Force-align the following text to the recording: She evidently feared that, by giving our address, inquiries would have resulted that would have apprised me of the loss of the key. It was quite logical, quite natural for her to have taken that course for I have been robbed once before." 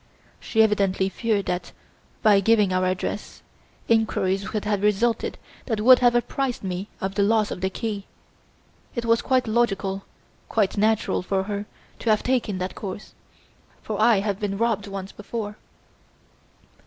She 0.39 0.63
evidently 0.63 1.09
feared 1.09 1.45
that, 1.45 1.73
by 2.23 2.39
giving 2.39 2.73
our 2.73 2.87
address, 2.87 3.43
inquiries 3.87 4.51
would 4.51 4.65
have 4.65 4.81
resulted 4.81 5.37
that 5.67 5.79
would 5.81 5.99
have 5.99 6.15
apprised 6.15 6.63
me 6.63 6.87
of 6.99 7.13
the 7.13 7.21
loss 7.21 7.51
of 7.51 7.61
the 7.61 7.69
key. 7.69 8.07
It 8.95 9.05
was 9.05 9.21
quite 9.21 9.47
logical, 9.47 10.01
quite 10.49 10.75
natural 10.75 11.21
for 11.21 11.43
her 11.43 11.67
to 11.99 12.09
have 12.09 12.23
taken 12.23 12.57
that 12.57 12.73
course 12.73 13.13
for 13.83 14.01
I 14.01 14.21
have 14.21 14.39
been 14.39 14.57
robbed 14.57 14.87
once 14.87 15.11
before." 15.11 15.55